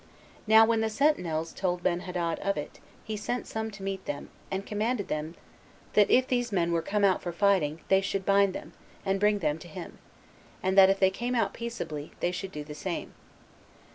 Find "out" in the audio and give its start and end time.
7.03-7.21, 11.35-11.53